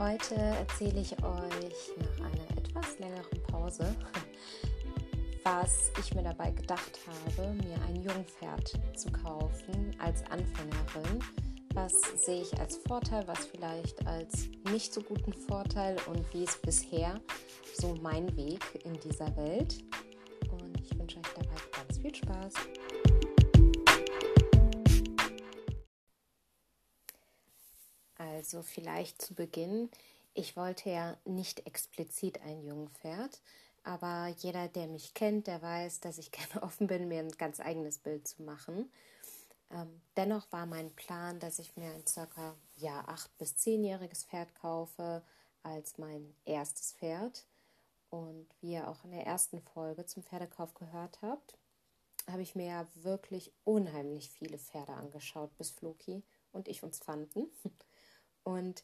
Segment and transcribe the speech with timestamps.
[0.00, 3.96] Heute erzähle ich euch nach einer etwas längeren Pause,
[5.42, 11.18] was ich mir dabei gedacht habe, mir ein Jungpferd zu kaufen als Anfängerin.
[11.74, 16.62] Was sehe ich als Vorteil, was vielleicht als nicht so guten Vorteil und wie ist
[16.62, 17.20] bisher
[17.74, 19.82] so mein Weg in dieser Welt.
[20.52, 22.54] Und ich wünsche euch dabei ganz viel Spaß.
[28.38, 29.90] Also vielleicht zu Beginn,
[30.32, 33.42] ich wollte ja nicht explizit ein Jungpferd,
[33.82, 37.58] aber jeder, der mich kennt, der weiß, dass ich gerne offen bin, mir ein ganz
[37.58, 38.92] eigenes Bild zu machen.
[39.72, 44.54] Ähm, dennoch war mein Plan, dass ich mir ein circa ja, acht- bis zehnjähriges Pferd
[44.54, 45.24] kaufe
[45.64, 47.44] als mein erstes Pferd.
[48.10, 51.58] Und wie ihr auch in der ersten Folge zum Pferdekauf gehört habt,
[52.30, 57.48] habe ich mir ja wirklich unheimlich viele Pferde angeschaut, bis Floki und ich uns fanden.
[58.48, 58.82] Und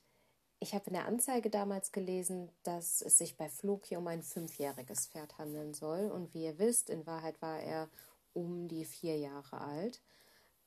[0.61, 5.07] ich habe in der Anzeige damals gelesen, dass es sich bei Floki um ein fünfjähriges
[5.07, 6.11] Pferd handeln soll.
[6.11, 7.89] Und wie ihr wisst, in Wahrheit war er
[8.35, 10.03] um die vier Jahre alt.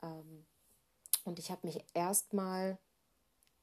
[0.02, 0.44] Ähm,
[1.24, 2.76] und ich habe mich erstmal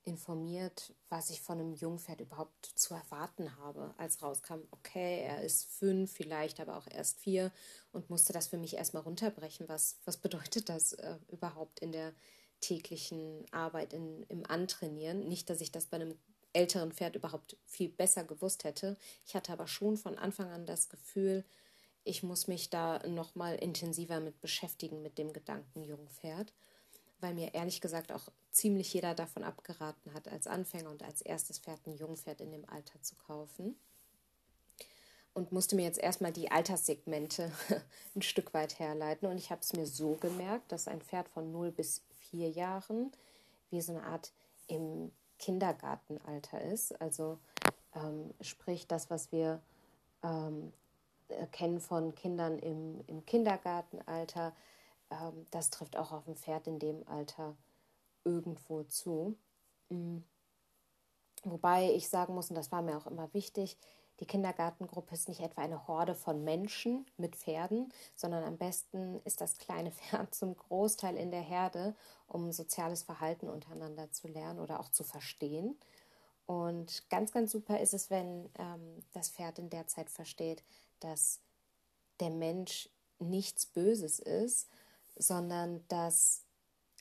[0.06, 5.66] informiert, was ich von einem Jungpferd überhaupt zu erwarten habe, als rauskam, okay, er ist
[5.66, 7.52] fünf, vielleicht aber auch erst vier
[7.92, 9.68] und musste das für mich erstmal runterbrechen.
[9.68, 12.14] Was, was bedeutet das äh, überhaupt in der
[12.66, 15.28] täglichen Arbeit in, im Antrainieren.
[15.28, 16.18] Nicht, dass ich das bei einem
[16.54, 18.98] älteren Pferd überhaupt viel besser gewusst hätte.
[19.26, 21.44] Ich hatte aber schon von Anfang an das Gefühl,
[22.04, 26.54] ich muss mich da nochmal intensiver mit beschäftigen mit dem Gedanken Jungpferd,
[27.20, 31.60] weil mir ehrlich gesagt auch ziemlich jeder davon abgeraten hat, als Anfänger und als erstes
[31.60, 33.76] Pferd ein Jungpferd in dem Alter zu kaufen.
[35.34, 37.52] Und musste mir jetzt erstmal die Alterssegmente
[38.16, 39.28] ein Stück weit herleiten.
[39.28, 42.04] Und ich habe es mir so gemerkt, dass ein Pferd von 0 bis
[42.36, 43.12] vier Jahren
[43.70, 44.34] wie so eine Art
[44.68, 47.00] im Kindergartenalter ist.
[47.02, 47.40] Also
[47.94, 49.62] ähm, sprich das, was wir
[50.22, 50.74] ähm,
[51.52, 54.54] kennen von Kindern im, im Kindergartenalter,
[55.10, 57.56] ähm, das trifft auch auf ein Pferd in dem Alter
[58.26, 59.38] irgendwo zu.
[59.90, 60.24] Mhm.
[61.44, 63.78] Wobei ich sagen muss, und das war mir auch immer wichtig,
[64.20, 69.42] die Kindergartengruppe ist nicht etwa eine Horde von Menschen mit Pferden, sondern am besten ist
[69.42, 71.96] das kleine Pferd zum Großteil in der Herde,
[72.28, 75.78] um soziales Verhalten untereinander zu lernen oder auch zu verstehen.
[76.46, 80.64] Und ganz, ganz super ist es, wenn ähm, das Pferd in der Zeit versteht,
[81.00, 81.40] dass
[82.20, 82.90] der Mensch
[83.20, 84.70] nichts Böses ist,
[85.18, 86.45] sondern dass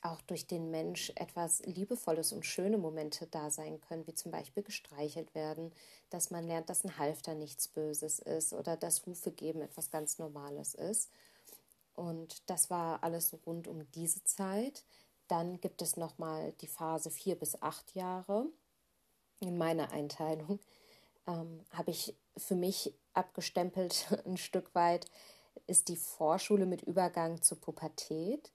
[0.05, 4.63] auch durch den Mensch etwas Liebevolles und schöne Momente da sein können, wie zum Beispiel
[4.63, 5.71] gestreichelt werden,
[6.09, 10.19] dass man lernt, dass ein Halfter nichts Böses ist oder dass Hufe geben etwas ganz
[10.19, 11.09] Normales ist.
[11.95, 14.83] Und das war alles so rund um diese Zeit.
[15.27, 18.45] Dann gibt es nochmal die Phase vier bis acht Jahre.
[19.39, 20.59] In meiner Einteilung
[21.27, 25.07] ähm, habe ich für mich abgestempelt ein Stück weit,
[25.67, 28.51] ist die Vorschule mit Übergang zur Pubertät.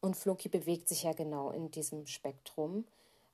[0.00, 2.86] Und Floki bewegt sich ja genau in diesem Spektrum.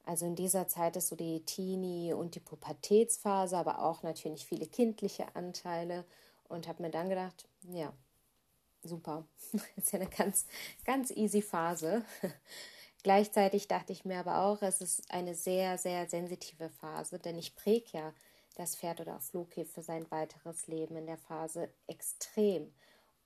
[0.05, 4.67] Also in dieser Zeit ist so die Teenie- und die Pubertätsphase, aber auch natürlich viele
[4.67, 6.05] kindliche Anteile.
[6.49, 7.93] Und habe mir dann gedacht, ja,
[8.83, 9.27] super,
[9.77, 10.47] ist ja eine ganz,
[10.85, 12.05] ganz easy Phase.
[13.03, 17.55] Gleichzeitig dachte ich mir aber auch, es ist eine sehr, sehr sensitive Phase, denn ich
[17.55, 18.15] präge ja
[18.55, 22.73] das Pferd oder auch Floki für sein weiteres Leben in der Phase extrem.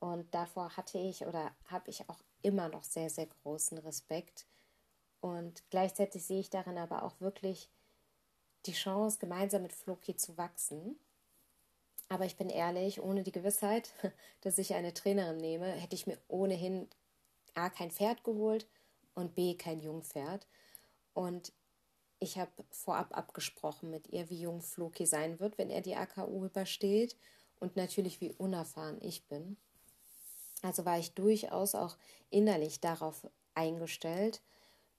[0.00, 4.46] Und davor hatte ich oder habe ich auch immer noch sehr, sehr großen Respekt.
[5.20, 7.68] Und gleichzeitig sehe ich darin aber auch wirklich
[8.66, 10.98] die Chance, gemeinsam mit Floki zu wachsen.
[12.08, 13.92] Aber ich bin ehrlich, ohne die Gewissheit,
[14.42, 16.88] dass ich eine Trainerin nehme, hätte ich mir ohnehin
[17.54, 18.66] A kein Pferd geholt
[19.14, 20.46] und B kein Jungpferd.
[21.12, 21.52] Und
[22.20, 26.44] ich habe vorab abgesprochen mit ihr, wie jung Floki sein wird, wenn er die AKU
[26.46, 27.16] übersteht
[27.60, 29.56] und natürlich wie unerfahren ich bin.
[30.62, 31.96] Also war ich durchaus auch
[32.30, 34.42] innerlich darauf eingestellt,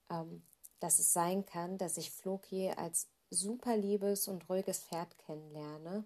[0.09, 0.43] ähm,
[0.79, 6.05] dass es sein kann, dass ich Floki als super liebes und ruhiges Pferd kennenlerne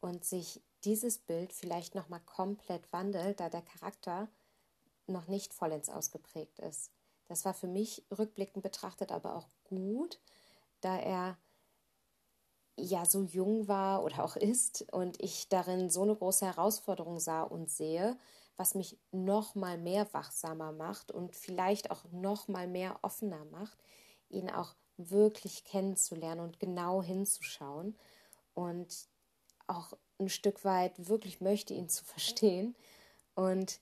[0.00, 4.28] und sich dieses Bild vielleicht nochmal komplett wandelt, da der Charakter
[5.06, 6.90] noch nicht vollends ausgeprägt ist.
[7.26, 10.20] Das war für mich rückblickend betrachtet aber auch gut,
[10.80, 11.38] da er
[12.76, 17.42] ja so jung war oder auch ist und ich darin so eine große Herausforderung sah
[17.42, 18.16] und sehe,
[18.56, 23.78] was mich noch mal mehr wachsamer macht und vielleicht auch noch mal mehr offener macht,
[24.28, 27.96] ihn auch wirklich kennenzulernen und genau hinzuschauen
[28.54, 29.08] und
[29.66, 32.76] auch ein Stück weit wirklich möchte ihn zu verstehen
[33.34, 33.80] und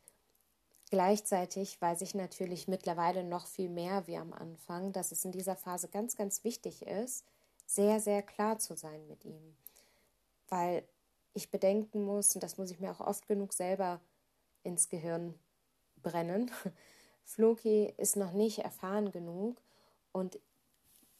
[0.91, 5.55] Gleichzeitig weiß ich natürlich mittlerweile noch viel mehr wie am Anfang, dass es in dieser
[5.55, 7.25] Phase ganz, ganz wichtig ist,
[7.65, 9.57] sehr, sehr klar zu sein mit ihm.
[10.49, 10.83] Weil
[11.33, 14.01] ich bedenken muss, und das muss ich mir auch oft genug selber
[14.63, 15.39] ins Gehirn
[16.03, 16.51] brennen,
[17.25, 19.61] Floki ist noch nicht erfahren genug
[20.13, 20.39] und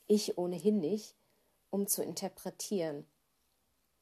[0.07, 1.15] ich ohnehin nicht,
[1.71, 3.07] um zu interpretieren,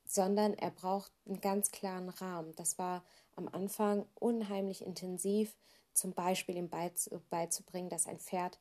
[0.07, 2.55] sondern er braucht einen ganz klaren Rahmen.
[2.57, 3.05] Das war
[3.37, 5.55] am Anfang unheimlich intensiv,
[5.93, 8.59] zum Beispiel ihm beizubringen, dass ein Pferd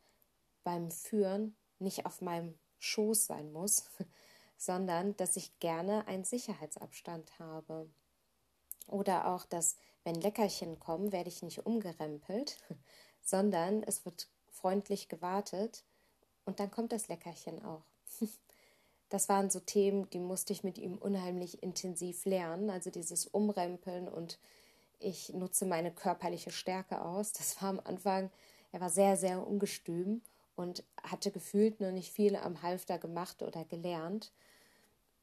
[0.63, 3.85] beim Führen nicht auf meinem Schoß sein muss,
[4.57, 7.89] sondern dass ich gerne einen Sicherheitsabstand habe.
[8.87, 12.57] Oder auch, dass wenn Leckerchen kommen, werde ich nicht umgerempelt,
[13.21, 15.83] sondern es wird freundlich gewartet
[16.45, 17.83] und dann kommt das Leckerchen auch.
[19.09, 22.69] Das waren so Themen, die musste ich mit ihm unheimlich intensiv lernen.
[22.69, 24.37] Also dieses Umrempeln und
[24.99, 27.31] ich nutze meine körperliche Stärke aus.
[27.31, 28.29] Das war am Anfang,
[28.73, 30.21] er war sehr, sehr ungestüm
[30.57, 34.33] und hatte gefühlt noch nicht viel am Halfter gemacht oder gelernt.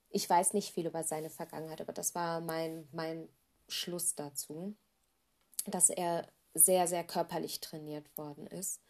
[0.09, 3.29] Ich weiß nicht viel über seine Vergangenheit, aber das war mein, mein
[3.69, 4.75] Schluss dazu,
[5.67, 8.81] dass er sehr, sehr körperlich trainiert worden ist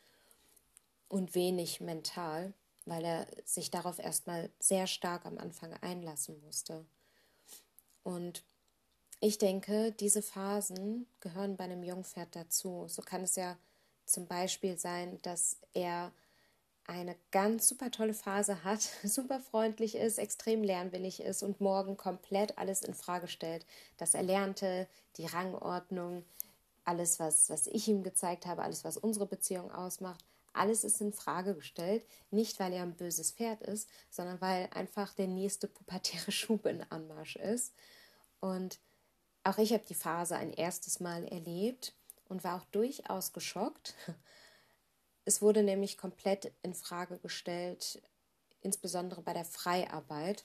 [1.08, 2.52] und wenig mental,
[2.84, 6.84] weil er sich darauf erstmal sehr stark am Anfang einlassen musste.
[8.02, 8.44] Und
[9.20, 12.86] ich denke, diese Phasen gehören bei einem Jungpferd dazu.
[12.88, 13.56] So kann es ja
[14.04, 16.12] zum Beispiel sein, dass er
[16.86, 22.58] eine ganz super tolle Phase hat, super freundlich ist, extrem lernwillig ist und morgen komplett
[22.58, 23.66] alles in Frage stellt.
[23.96, 24.86] Das Erlernte,
[25.16, 26.24] die Rangordnung,
[26.84, 31.12] alles, was, was ich ihm gezeigt habe, alles, was unsere Beziehung ausmacht, alles ist in
[31.12, 32.06] Frage gestellt.
[32.30, 36.84] Nicht, weil er ein böses Pferd ist, sondern weil einfach der nächste pubertäre Schub in
[36.90, 37.74] Anmarsch ist.
[38.40, 38.78] Und
[39.42, 41.94] auch ich habe die Phase ein erstes Mal erlebt
[42.28, 43.94] und war auch durchaus geschockt.
[45.24, 48.02] Es wurde nämlich komplett in Frage gestellt,
[48.60, 50.44] insbesondere bei der Freiarbeit.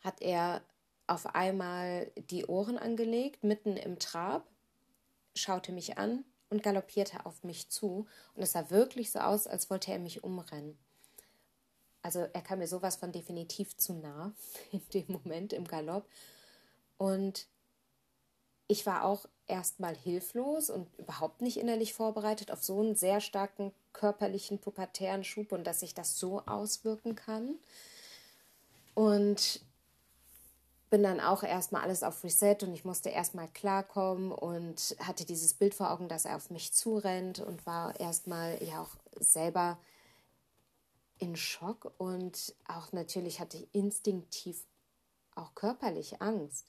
[0.00, 0.62] Hat er
[1.06, 4.46] auf einmal die Ohren angelegt, mitten im Trab
[5.38, 8.06] schaute mich an und galoppierte auf mich zu.
[8.34, 10.78] Und es sah wirklich so aus, als wollte er mich umrennen.
[12.02, 14.32] Also er kam mir sowas von definitiv zu nah
[14.72, 16.08] in dem Moment im Galopp.
[16.98, 17.46] Und
[18.68, 23.72] ich war auch erstmal hilflos und überhaupt nicht innerlich vorbereitet auf so einen sehr starken
[23.92, 27.54] körperlichen pubertären Schub und dass sich das so auswirken kann.
[28.94, 29.60] Und
[30.90, 35.54] bin dann auch erstmal alles auf Reset und ich musste erstmal klarkommen und hatte dieses
[35.54, 39.78] Bild vor Augen, dass er auf mich zurennt und war erstmal ja auch selber
[41.18, 44.64] in Schock und auch natürlich hatte ich instinktiv
[45.34, 46.66] auch körperlich Angst.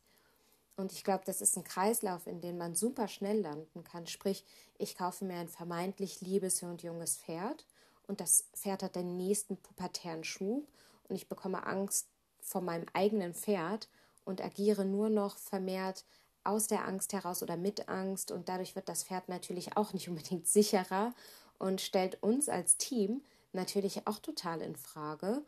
[0.77, 4.06] Und ich glaube, das ist ein Kreislauf, in dem man super schnell landen kann.
[4.06, 4.45] Sprich,
[4.77, 7.65] ich kaufe mir ein vermeintlich liebes und junges Pferd
[8.07, 10.68] und das Pferd hat den nächsten pubertären Schub
[11.09, 12.07] und ich bekomme Angst
[12.39, 13.89] vor meinem eigenen Pferd
[14.24, 16.06] und agiere nur noch vermehrt
[16.44, 20.07] aus der Angst heraus oder mit Angst und dadurch wird das Pferd natürlich auch nicht
[20.07, 21.13] unbedingt sicherer
[21.57, 25.44] und stellt uns als Team natürlich auch total in Frage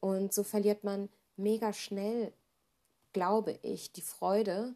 [0.00, 2.32] und so verliert man mega schnell,
[3.12, 4.74] glaube ich, die Freude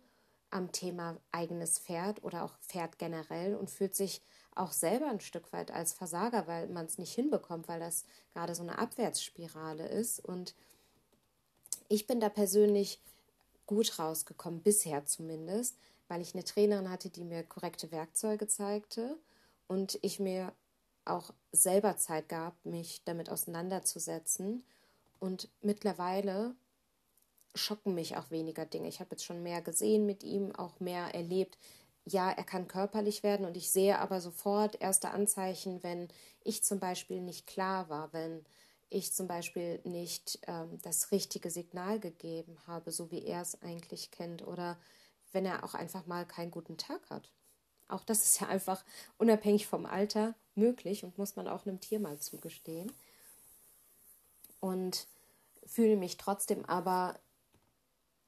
[0.51, 4.21] am Thema eigenes Pferd oder auch Pferd generell und fühlt sich
[4.55, 8.55] auch selber ein Stück weit als Versager, weil man es nicht hinbekommt, weil das gerade
[8.55, 10.21] so eine Abwärtsspirale ist.
[10.21, 10.55] Und
[11.89, 13.01] ich bin da persönlich
[13.67, 19.17] gut rausgekommen, bisher zumindest, weil ich eine Trainerin hatte, die mir korrekte Werkzeuge zeigte
[19.69, 20.53] und ich mir
[21.05, 24.65] auch selber Zeit gab, mich damit auseinanderzusetzen.
[25.19, 26.55] Und mittlerweile
[27.55, 28.89] schocken mich auch weniger Dinge.
[28.89, 31.59] Ich habe jetzt schon mehr gesehen mit ihm, auch mehr erlebt.
[32.05, 36.09] Ja, er kann körperlich werden und ich sehe aber sofort erste Anzeichen, wenn
[36.43, 38.45] ich zum Beispiel nicht klar war, wenn
[38.91, 44.11] ich zum Beispiel nicht ähm, das richtige Signal gegeben habe, so wie er es eigentlich
[44.11, 44.79] kennt, oder
[45.33, 47.31] wenn er auch einfach mal keinen guten Tag hat.
[47.89, 48.85] Auch das ist ja einfach
[49.19, 52.93] unabhängig vom Alter möglich und muss man auch einem Tier mal zugestehen.
[54.61, 55.07] Und
[55.67, 57.19] fühle mich trotzdem aber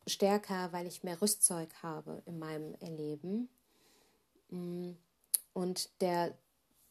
[0.06, 3.48] stärker, weil ich mehr Rüstzeug habe in meinem Erleben.
[4.50, 4.92] Mm,
[5.52, 6.36] und der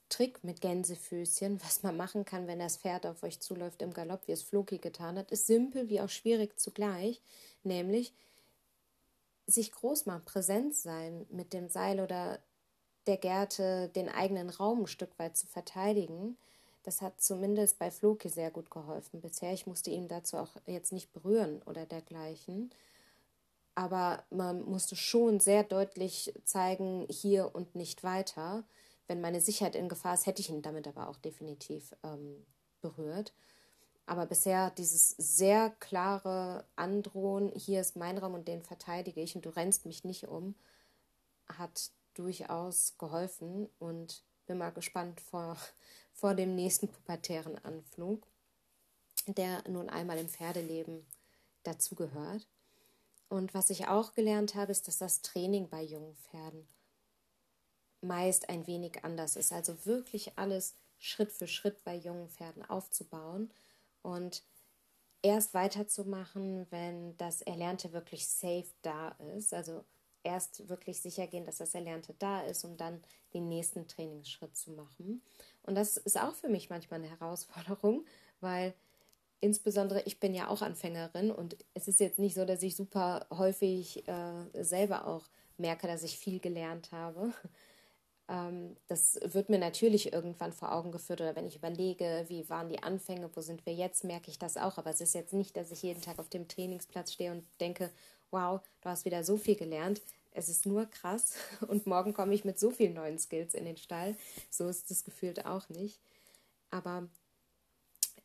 [0.09, 4.27] Trick mit Gänsefüßchen, was man machen kann, wenn das Pferd auf euch zuläuft im Galopp,
[4.27, 7.21] wie es Floki getan hat, ist simpel wie auch schwierig zugleich,
[7.63, 8.13] nämlich
[9.45, 12.39] sich groß machen, präsent sein mit dem Seil oder
[13.07, 16.37] der Gerte, den eigenen Raum ein Stück weit zu verteidigen.
[16.83, 19.53] Das hat zumindest bei Floki sehr gut geholfen bisher.
[19.53, 22.71] Ich musste ihn dazu auch jetzt nicht berühren oder dergleichen.
[23.75, 28.65] Aber man musste schon sehr deutlich zeigen, hier und nicht weiter
[29.07, 32.45] wenn meine Sicherheit in Gefahr ist, hätte ich ihn damit aber auch definitiv ähm,
[32.81, 33.33] berührt.
[34.05, 39.45] Aber bisher dieses sehr klare Androhen, hier ist mein Raum und den verteidige ich und
[39.45, 40.55] du rennst mich nicht um,
[41.47, 45.57] hat durchaus geholfen und bin mal gespannt vor,
[46.13, 48.27] vor dem nächsten pubertären Anflug,
[49.27, 51.05] der nun einmal im Pferdeleben
[51.63, 52.47] dazugehört.
[53.33, 56.67] Und was ich auch gelernt habe, ist, dass das Training bei jungen Pferden
[57.99, 59.51] meist ein wenig anders ist.
[59.51, 63.49] Also wirklich alles Schritt für Schritt bei jungen Pferden aufzubauen
[64.03, 64.43] und
[65.23, 69.51] erst weiterzumachen, wenn das Erlernte wirklich safe da ist.
[69.51, 69.83] Also
[70.21, 74.69] erst wirklich sicher gehen, dass das Erlernte da ist, um dann den nächsten Trainingsschritt zu
[74.73, 75.23] machen.
[75.63, 78.05] Und das ist auch für mich manchmal eine Herausforderung,
[78.41, 78.75] weil
[79.43, 83.27] insbesondere ich bin ja auch Anfängerin und es ist jetzt nicht so, dass ich super
[83.29, 87.33] häufig äh, selber auch merke, dass ich viel gelernt habe.
[88.29, 92.69] Ähm, das wird mir natürlich irgendwann vor Augen geführt oder wenn ich überlege, wie waren
[92.69, 94.77] die Anfänge, wo sind wir jetzt, merke ich das auch.
[94.77, 97.91] Aber es ist jetzt nicht, dass ich jeden Tag auf dem Trainingsplatz stehe und denke,
[98.31, 100.01] wow, du hast wieder so viel gelernt.
[100.31, 101.33] Es ist nur krass
[101.67, 104.15] und morgen komme ich mit so vielen neuen Skills in den Stall.
[104.49, 105.99] So ist es gefühlt auch nicht.
[106.71, 107.09] Aber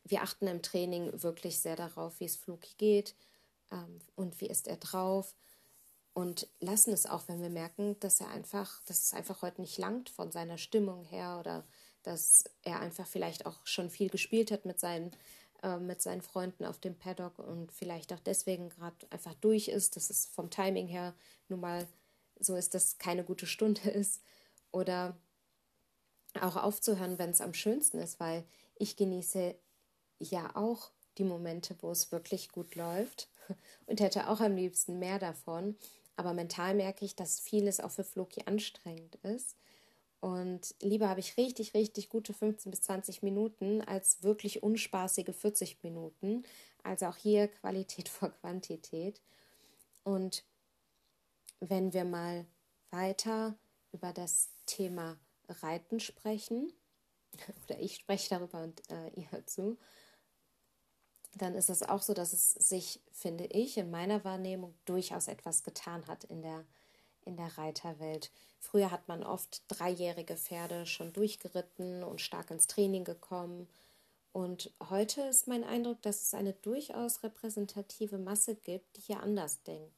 [0.03, 3.15] wir achten im Training wirklich sehr darauf, wie es Fluki geht
[3.71, 5.35] ähm, und wie ist er drauf.
[6.13, 9.77] Und lassen es auch, wenn wir merken, dass er einfach, dass es einfach heute nicht
[9.77, 11.65] langt von seiner Stimmung her oder
[12.03, 15.11] dass er einfach vielleicht auch schon viel gespielt hat mit seinen
[15.61, 19.97] äh, mit seinen Freunden auf dem Paddock und vielleicht auch deswegen gerade einfach durch ist,
[19.97, 21.13] dass es vom Timing her
[21.49, 21.85] nun mal
[22.39, 24.21] so ist, dass keine gute Stunde ist.
[24.71, 25.17] Oder
[26.39, 29.55] auch aufzuhören, wenn es am schönsten ist, weil ich genieße
[30.19, 33.29] ja auch die Momente, wo es wirklich gut läuft
[33.87, 35.75] und hätte auch am liebsten mehr davon.
[36.15, 39.55] Aber mental merke ich, dass vieles auch für Floki anstrengend ist
[40.21, 45.81] und lieber habe ich richtig, richtig gute 15 bis 20 Minuten als wirklich unspaßige 40
[45.83, 46.43] Minuten.
[46.83, 49.21] Also auch hier Qualität vor Quantität.
[50.03, 50.43] Und
[51.61, 52.45] wenn wir mal
[52.91, 53.57] weiter
[53.91, 56.73] über das Thema Reiten sprechen,
[57.65, 59.77] oder ich spreche darüber und äh, ihr hört zu,
[61.35, 65.63] dann ist es auch so, dass es sich, finde ich, in meiner Wahrnehmung durchaus etwas
[65.63, 66.65] getan hat in der
[67.29, 68.31] in der Reiterwelt.
[68.59, 73.67] Früher hat man oft dreijährige Pferde schon durchgeritten und stark ins Training gekommen.
[74.33, 79.63] Und heute ist mein Eindruck, dass es eine durchaus repräsentative Masse gibt, die hier anders
[79.63, 79.93] denkt.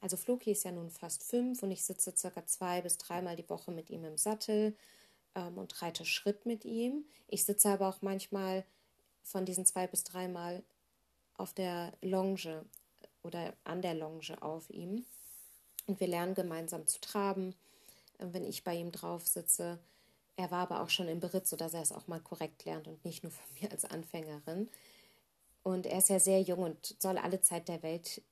[0.00, 3.48] Also Floki ist ja nun fast fünf und ich sitze circa zwei bis dreimal die
[3.50, 4.74] Woche mit ihm im Sattel
[5.34, 7.04] ähm, und reite Schritt mit ihm.
[7.28, 8.64] Ich sitze aber auch manchmal
[9.22, 10.62] von diesen zwei bis dreimal
[11.34, 12.64] auf der Longe
[13.22, 15.04] oder an der Longe auf ihm.
[15.86, 17.54] Und wir lernen gemeinsam zu traben,
[18.18, 19.78] wenn ich bei ihm drauf sitze.
[20.36, 23.04] Er war aber auch schon im Beritt, sodass er es auch mal korrekt lernt und
[23.04, 24.68] nicht nur von mir als Anfängerin.
[25.62, 28.22] Und er ist ja sehr jung und soll alle Zeit der Welt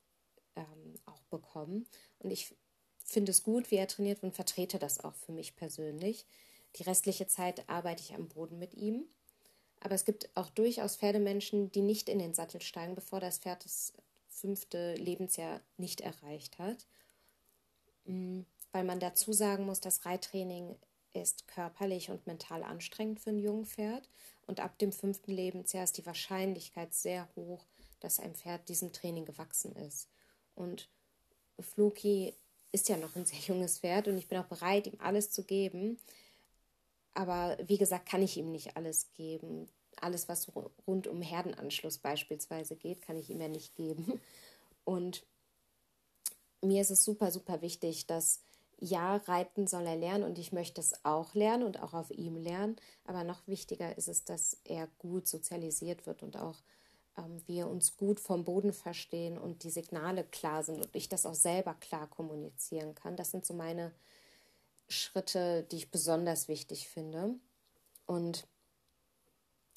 [0.55, 1.85] ähm, auch bekommen.
[2.19, 2.55] Und ich
[3.03, 6.25] finde es gut, wie er trainiert und vertrete das auch für mich persönlich.
[6.75, 9.07] Die restliche Zeit arbeite ich am Boden mit ihm.
[9.79, 13.63] Aber es gibt auch durchaus Pferdemenschen, die nicht in den Sattel steigen, bevor das Pferd
[13.63, 13.93] das
[14.27, 16.85] fünfte Lebensjahr nicht erreicht hat.
[18.05, 20.75] Mm, weil man dazu sagen muss, das Reittraining
[21.13, 24.07] ist körperlich und mental anstrengend für ein Jungpferd
[24.47, 27.65] und ab dem fünften Lebensjahr ist die Wahrscheinlichkeit sehr hoch,
[27.99, 30.07] dass ein Pferd diesem Training gewachsen ist.
[30.55, 30.89] Und
[31.59, 32.33] Floki
[32.71, 35.43] ist ja noch ein sehr junges Pferd und ich bin auch bereit, ihm alles zu
[35.43, 35.99] geben.
[37.19, 39.67] Aber wie gesagt, kann ich ihm nicht alles geben.
[39.99, 40.47] Alles, was
[40.87, 44.21] rund um Herdenanschluss beispielsweise geht, kann ich ihm ja nicht geben.
[44.85, 45.25] Und
[46.61, 48.39] mir ist es super, super wichtig, dass
[48.79, 52.37] ja, reiten soll er lernen und ich möchte es auch lernen und auch auf ihm
[52.37, 52.77] lernen.
[53.03, 56.55] Aber noch wichtiger ist es, dass er gut sozialisiert wird und auch
[57.17, 61.25] ähm, wir uns gut vom Boden verstehen und die Signale klar sind und ich das
[61.25, 63.17] auch selber klar kommunizieren kann.
[63.17, 63.91] Das sind so meine
[64.89, 67.35] Schritte, die ich besonders wichtig finde.
[68.05, 68.47] Und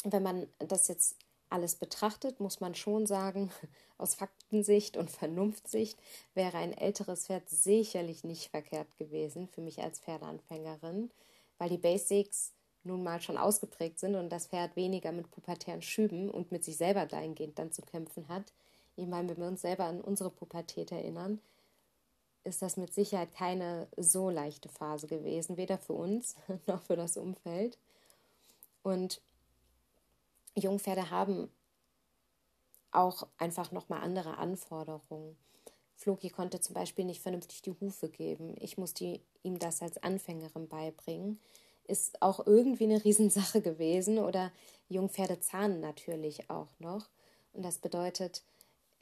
[0.05, 1.17] wenn man das jetzt
[1.51, 3.51] alles betrachtet, muss man schon sagen,
[3.99, 5.99] aus Faktensicht und Vernunftsicht
[6.35, 11.11] wäre ein älteres Pferd sicherlich nicht verkehrt gewesen für mich als Pferdeanfängerin,
[11.59, 12.53] weil die Basics
[12.85, 16.77] nun mal schon ausgeprägt sind und das Pferd weniger mit pubertären Schüben und mit sich
[16.77, 18.53] selber dahingehend dann zu kämpfen hat.
[18.97, 21.41] Ich meine, wenn wir uns selber an unsere Pubertät erinnern,
[22.45, 27.17] ist das mit Sicherheit keine so leichte Phase gewesen, weder für uns noch für das
[27.17, 27.79] Umfeld.
[28.83, 29.21] Und
[30.55, 31.51] Jungpferde haben
[32.91, 35.37] auch einfach nochmal andere Anforderungen.
[35.95, 38.57] Floki konnte zum Beispiel nicht vernünftig die Hufe geben.
[38.61, 41.41] Ich musste ihm das als Anfängerin beibringen.
[41.87, 44.19] ist auch irgendwie eine Riesensache gewesen.
[44.19, 44.53] Oder
[44.89, 47.09] Jungpferde zahnen natürlich auch noch.
[47.53, 48.43] Und das bedeutet,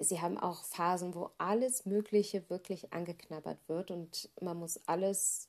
[0.01, 5.49] sie haben auch Phasen, wo alles Mögliche wirklich angeknabbert wird und man muss alles,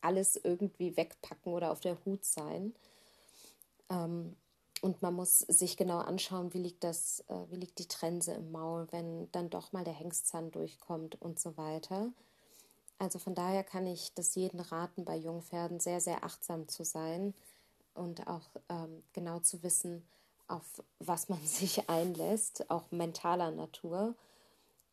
[0.00, 2.74] alles irgendwie wegpacken oder auf der Hut sein.
[3.90, 4.36] Ähm,
[4.80, 8.50] und man muss sich genau anschauen, wie liegt das, äh, wie liegt die Trense im
[8.50, 12.12] Maul, wenn dann doch mal der Hengstzahn durchkommt und so weiter.
[12.98, 17.34] Also von daher kann ich das jeden raten, bei Jungpferden sehr, sehr achtsam zu sein
[17.94, 20.04] und auch ähm, genau zu wissen,
[20.52, 24.14] auf was man sich einlässt, auch mentaler Natur.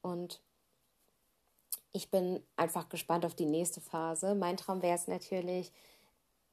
[0.01, 0.41] Und
[1.91, 4.35] ich bin einfach gespannt auf die nächste Phase.
[4.35, 5.71] Mein Traum wäre es natürlich,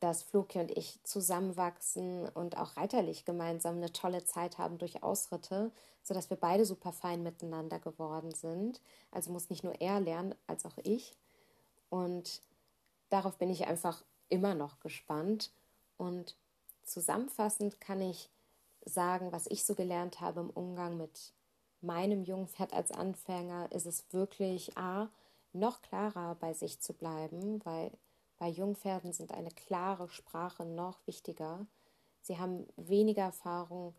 [0.00, 5.70] dass Floki und ich zusammenwachsen und auch reiterlich gemeinsam eine tolle Zeit haben durch Ausritte,
[6.02, 8.80] sodass wir beide super fein miteinander geworden sind.
[9.10, 11.14] Also muss nicht nur er lernen, als auch ich.
[11.88, 12.42] Und
[13.08, 15.50] darauf bin ich einfach immer noch gespannt.
[15.96, 16.36] Und
[16.84, 18.28] zusammenfassend kann ich
[18.86, 21.32] sagen, was ich so gelernt habe im Umgang mit
[21.80, 25.10] meinem jungen Pferd als Anfänger, ist es wirklich A,
[25.52, 27.90] noch klarer bei sich zu bleiben, weil
[28.38, 31.66] bei Jungpferden sind eine klare Sprache noch wichtiger.
[32.22, 33.94] Sie haben weniger Erfahrung,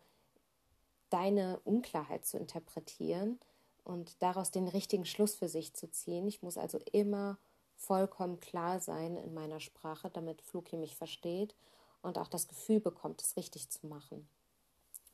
[1.10, 3.40] deine Unklarheit zu interpretieren
[3.84, 6.26] und daraus den richtigen Schluss für sich zu ziehen.
[6.26, 7.38] Ich muss also immer
[7.76, 11.54] vollkommen klar sein in meiner Sprache, damit Fluki mich versteht
[12.02, 14.28] und auch das Gefühl bekommt, es richtig zu machen.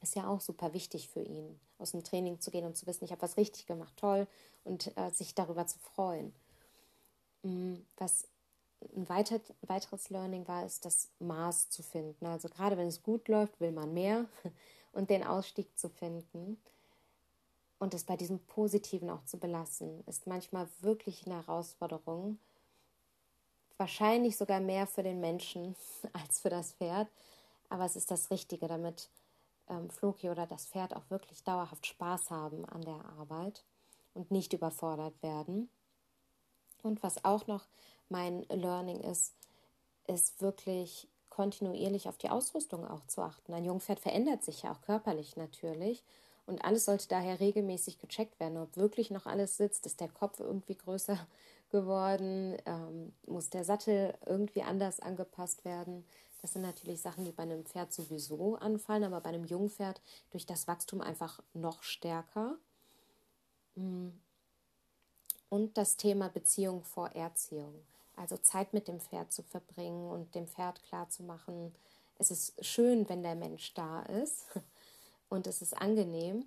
[0.04, 3.06] Ist ja auch super wichtig für ihn, aus dem Training zu gehen und zu wissen,
[3.06, 4.26] ich habe was richtig gemacht, toll,
[4.62, 6.34] und äh, sich darüber zu freuen.
[7.42, 8.28] Mm, was
[8.94, 12.26] ein weiter, weiteres Learning war, ist das Maß zu finden.
[12.26, 14.26] Also gerade wenn es gut läuft, will man mehr
[14.92, 16.60] und den Ausstieg zu finden
[17.78, 22.38] und es bei diesem Positiven auch zu belassen, ist manchmal wirklich eine Herausforderung
[23.78, 25.74] wahrscheinlich sogar mehr für den Menschen
[26.12, 27.08] als für das Pferd.
[27.70, 29.08] Aber es ist das Richtige, damit
[29.68, 33.64] ähm, Floki oder das Pferd auch wirklich dauerhaft Spaß haben an der Arbeit
[34.14, 35.68] und nicht überfordert werden.
[36.82, 37.66] Und was auch noch
[38.08, 39.34] mein Learning ist,
[40.06, 43.52] ist wirklich kontinuierlich auf die Ausrüstung auch zu achten.
[43.54, 46.04] Ein Jungpferd verändert sich ja auch körperlich natürlich.
[46.46, 50.40] Und alles sollte daher regelmäßig gecheckt werden, ob wirklich noch alles sitzt, ist der Kopf
[50.40, 51.18] irgendwie größer
[51.70, 52.56] geworden?
[52.66, 56.04] Ähm, muss der Sattel irgendwie anders angepasst werden?
[56.44, 60.44] Das sind natürlich Sachen, die bei einem Pferd sowieso anfallen, aber bei einem Jungpferd durch
[60.44, 62.58] das Wachstum einfach noch stärker.
[63.76, 64.08] Mm.
[65.48, 67.72] Und das Thema Beziehung vor Erziehung.
[68.14, 71.74] Also Zeit mit dem Pferd zu verbringen und dem Pferd klarzumachen,
[72.18, 74.48] es ist schön, wenn der Mensch da ist
[75.30, 76.44] und es ist angenehm,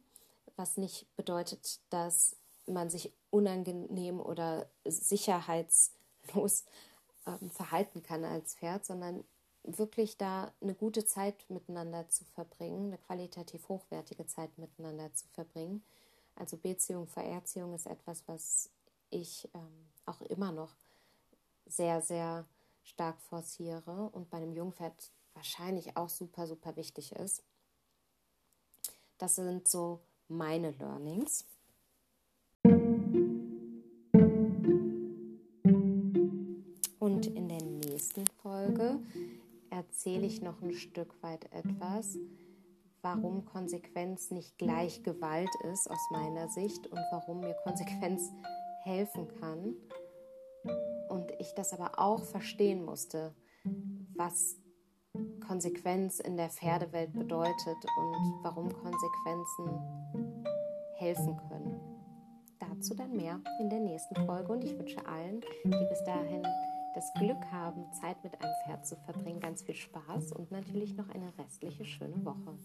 [0.57, 2.35] was nicht bedeutet, dass
[2.67, 6.65] man sich unangenehm oder sicherheitslos
[7.25, 9.23] ähm, verhalten kann als Pferd, sondern
[9.67, 15.83] wirklich da eine gute Zeit miteinander zu verbringen, eine qualitativ hochwertige Zeit miteinander zu verbringen.
[16.35, 18.69] Also Beziehung, Vererziehung ist etwas, was
[19.09, 20.75] ich ähm, auch immer noch
[21.65, 22.45] sehr, sehr
[22.83, 27.43] stark forciere und bei einem Jungpferd wahrscheinlich auch super, super wichtig ist.
[29.17, 31.45] Das sind so meine Learnings.
[36.99, 38.99] Und in der nächsten Folge
[39.77, 42.17] erzähle ich noch ein Stück weit etwas,
[43.03, 48.31] warum Konsequenz nicht gleich Gewalt ist aus meiner Sicht und warum mir Konsequenz
[48.83, 49.75] helfen kann.
[51.09, 53.35] Und ich das aber auch verstehen musste,
[54.15, 54.57] was
[55.45, 59.79] Konsequenz in der Pferdewelt bedeutet und warum Konsequenzen
[60.95, 61.79] helfen können.
[62.59, 66.43] Dazu dann mehr in der nächsten Folge und ich wünsche allen, die bis dahin
[66.97, 71.07] das Glück haben, Zeit mit einem Pferd zu verbringen, ganz viel Spaß und natürlich noch
[71.09, 72.57] eine restliche schöne Woche.